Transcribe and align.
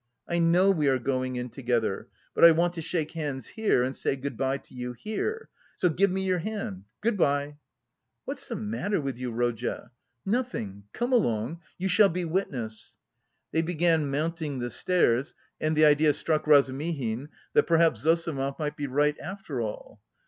"I 0.27 0.39
know 0.39 0.71
we 0.71 0.87
are 0.89 0.97
going 0.97 1.35
in 1.35 1.49
together, 1.49 2.07
but 2.33 2.43
I 2.43 2.49
want 2.49 2.73
to 2.73 2.81
shake 2.81 3.11
hands 3.11 3.49
here 3.49 3.83
and 3.83 3.95
say 3.95 4.15
good 4.15 4.35
bye 4.35 4.57
to 4.57 4.73
you 4.73 4.93
here. 4.93 5.47
So 5.75 5.89
give 5.89 6.09
me 6.09 6.23
your 6.23 6.39
hand, 6.39 6.85
good 7.01 7.17
bye!" 7.17 7.57
"What's 8.25 8.47
the 8.47 8.55
matter 8.55 8.99
with 8.99 9.19
you, 9.19 9.31
Rodya?" 9.31 9.91
"Nothing... 10.25 10.85
come 10.91 11.13
along... 11.13 11.59
you 11.77 11.87
shall 11.87 12.09
be 12.09 12.25
witness." 12.25 12.97
They 13.51 13.61
began 13.61 14.09
mounting 14.09 14.57
the 14.57 14.71
stairs, 14.71 15.35
and 15.59 15.75
the 15.77 15.85
idea 15.85 16.13
struck 16.13 16.47
Razumihin 16.47 17.29
that 17.53 17.67
perhaps 17.67 18.01
Zossimov 18.01 18.57
might 18.57 18.75
be 18.75 18.87
right 18.87 19.19
after 19.19 19.61
all. 19.61 20.01